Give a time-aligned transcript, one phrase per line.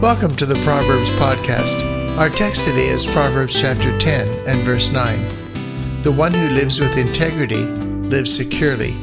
[0.00, 2.16] Welcome to the Proverbs Podcast.
[2.18, 5.18] Our text today is Proverbs chapter 10 and verse 9.
[6.04, 8.96] The one who lives with integrity lives securely,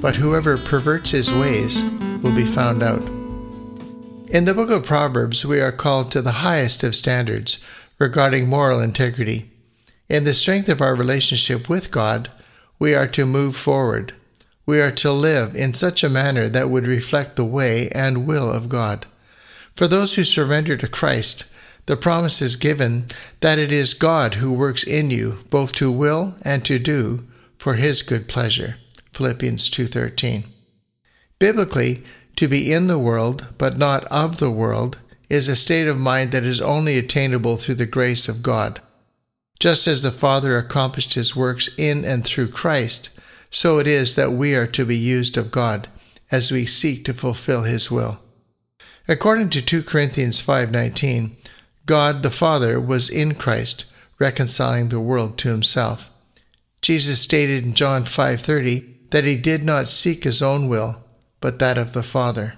[0.00, 1.82] but whoever perverts his ways
[2.22, 3.02] will be found out.
[4.30, 7.58] In the book of Proverbs, we are called to the highest of standards
[7.98, 9.50] regarding moral integrity.
[10.08, 12.30] In the strength of our relationship with God,
[12.78, 14.14] we are to move forward.
[14.64, 18.48] We are to live in such a manner that would reflect the way and will
[18.48, 19.06] of God.
[19.76, 21.44] For those who surrender to Christ,
[21.84, 23.06] the promise is given
[23.40, 27.24] that it is God who works in you both to will and to do
[27.58, 28.76] for his good pleasure.
[29.12, 30.44] Philippians 2:13.
[31.38, 32.02] Biblically,
[32.36, 36.32] to be in the world but not of the world is a state of mind
[36.32, 38.80] that is only attainable through the grace of God.
[39.60, 43.10] Just as the Father accomplished his works in and through Christ,
[43.50, 45.88] so it is that we are to be used of God
[46.30, 48.20] as we seek to fulfill his will.
[49.08, 51.36] According to 2 Corinthians 5:19,
[51.86, 53.84] God the Father was in Christ,
[54.18, 56.10] reconciling the world to himself.
[56.82, 61.04] Jesus stated in John 5:30 that he did not seek his own will,
[61.40, 62.54] but that of the Father.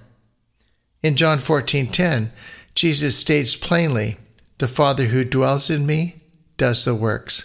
[1.03, 2.31] In John 14:10,
[2.73, 4.17] Jesus states plainly,
[4.57, 6.23] "The Father who dwells in me
[6.57, 7.43] does the works."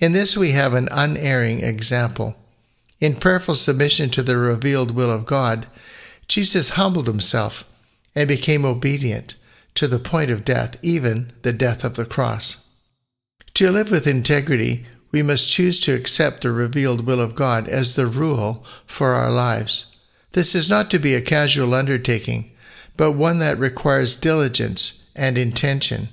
[0.00, 2.34] In this we have an unerring example.
[2.98, 5.66] In prayerful submission to the revealed will of God,
[6.28, 7.64] Jesus humbled himself
[8.16, 9.34] and became obedient
[9.74, 12.66] to the point of death, even the death of the cross.
[13.54, 17.94] To live with integrity, we must choose to accept the revealed will of God as
[17.94, 19.96] the rule for our lives.
[20.32, 22.50] This is not to be a casual undertaking,
[22.96, 26.08] but one that requires diligence and intention.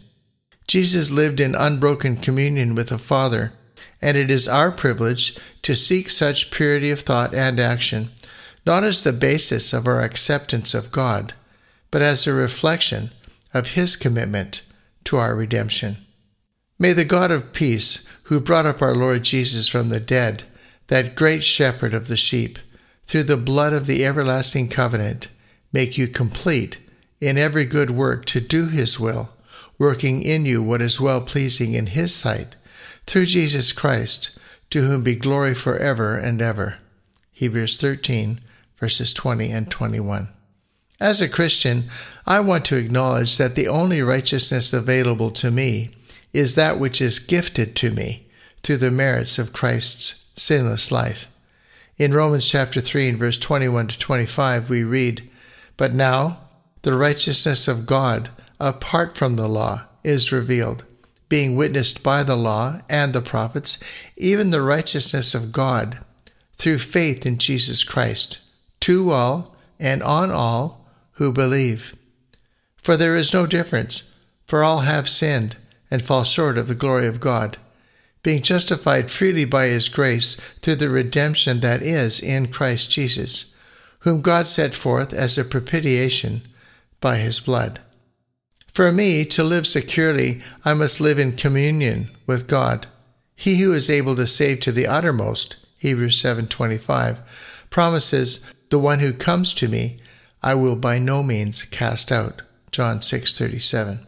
[0.67, 3.53] Jesus lived in unbroken communion with the Father,
[4.01, 8.09] and it is our privilege to seek such purity of thought and action,
[8.65, 11.33] not as the basis of our acceptance of God
[11.93, 13.11] but as a reflection
[13.53, 14.63] of His commitment
[15.03, 15.97] to our redemption.
[16.79, 20.41] May the God of peace, who brought up our Lord Jesus from the dead,
[20.87, 22.57] that great shepherd of the sheep,
[23.03, 25.29] through the blood of the everlasting covenant,
[25.71, 26.79] make you complete
[27.21, 29.29] in every good work to do His will,
[29.77, 32.55] working in you what is well pleasing in His sight,
[33.05, 34.39] through Jesus Christ,
[34.71, 36.79] to whom be glory forever and ever.
[37.33, 38.39] Hebrews 13,
[38.77, 40.29] verses 20 and 21.
[40.99, 41.85] As a Christian,
[42.25, 45.89] I want to acknowledge that the only righteousness available to me
[46.31, 48.27] is that which is gifted to me
[48.61, 51.27] through the merits of Christ's sinless life.
[51.97, 55.29] In Romans chapter 3 and verse 21 to 25 we read,
[55.77, 56.39] "But now
[56.83, 58.29] the righteousness of God
[58.59, 60.83] apart from the law is revealed,
[61.29, 63.77] being witnessed by the law and the prophets,
[64.15, 65.99] even the righteousness of God
[66.57, 68.37] through faith in Jesus Christ,
[68.81, 70.82] to all and on all
[71.13, 71.95] who believe.
[72.77, 75.55] For there is no difference, for all have sinned
[75.89, 77.57] and fall short of the glory of God,
[78.23, 83.55] being justified freely by his grace through the redemption that is in Christ Jesus,
[83.99, 86.41] whom God set forth as a propitiation
[86.99, 87.79] by his blood.
[88.67, 92.87] For me to live securely, I must live in communion with God.
[93.35, 97.19] He who is able to save to the uttermost, Hebrews 7:25,
[97.69, 99.99] promises, "The one who comes to me,
[100.45, 102.41] I will by no means cast out.
[102.69, 103.99] John 6:37.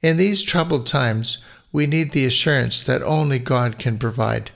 [0.00, 1.38] In these troubled times,
[1.72, 4.52] we need the assurance that only God can provide.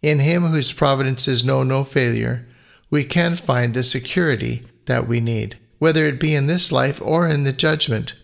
[0.00, 2.46] In him whose providences know no failure,
[2.90, 7.28] we can find the security that we need, whether it be in this life or
[7.28, 8.14] in the judgment.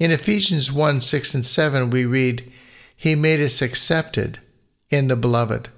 [0.00, 2.50] In Ephesians 1 6 and 7, we read,
[2.96, 4.40] He made us accepted
[4.90, 5.68] in the beloved.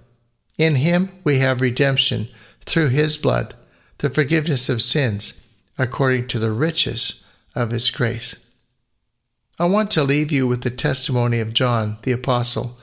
[0.56, 2.28] In Him we have redemption
[2.64, 3.54] through His blood,
[3.98, 5.48] the forgiveness of sins
[5.80, 7.24] according to the riches
[7.54, 8.46] of his grace.
[9.58, 12.78] I want to leave you with the testimony of John the apostle,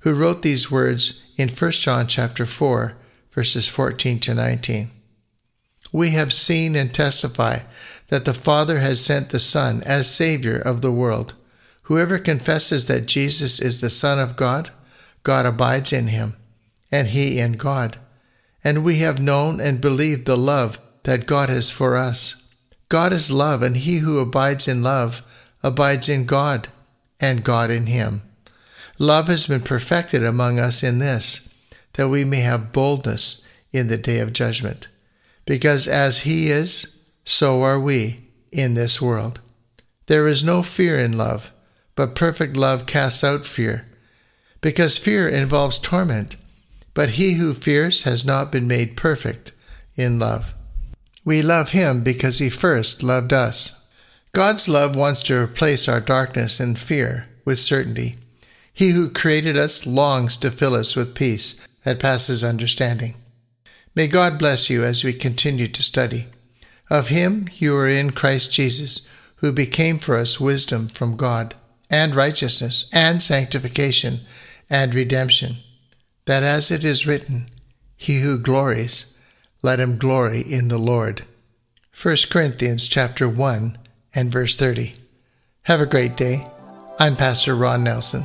[0.00, 2.94] who wrote these words in 1 John chapter 4,
[3.30, 4.90] verses 14 to 19.
[5.92, 7.60] We have seen and testify
[8.08, 11.32] that the Father has sent the Son as Savior of the world.
[11.84, 14.70] Whoever confesses that Jesus is the Son of God,
[15.22, 16.36] God abides in him,
[16.90, 17.98] and he in God.
[18.62, 22.41] And we have known and believed the love that God has for us.
[22.92, 25.22] God is love, and he who abides in love
[25.62, 26.68] abides in God,
[27.18, 28.20] and God in him.
[28.98, 31.58] Love has been perfected among us in this,
[31.94, 34.88] that we may have boldness in the day of judgment.
[35.46, 39.40] Because as he is, so are we in this world.
[40.04, 41.50] There is no fear in love,
[41.96, 43.86] but perfect love casts out fear,
[44.60, 46.36] because fear involves torment.
[46.92, 49.52] But he who fears has not been made perfect
[49.96, 50.52] in love.
[51.24, 53.90] We love him because he first loved us.
[54.32, 58.16] God's love wants to replace our darkness and fear with certainty.
[58.72, 63.14] He who created us longs to fill us with peace that passes understanding.
[63.94, 66.26] May God bless you as we continue to study.
[66.88, 71.54] Of him you are in Christ Jesus, who became for us wisdom from God,
[71.90, 74.20] and righteousness, and sanctification,
[74.70, 75.56] and redemption,
[76.24, 77.46] that as it is written,
[77.96, 79.11] He who glories,
[79.62, 81.22] let him glory in the Lord.
[82.00, 83.78] 1 Corinthians chapter 1
[84.14, 84.94] and verse 30.
[85.62, 86.44] Have a great day.
[86.98, 88.24] I'm Pastor Ron Nelson.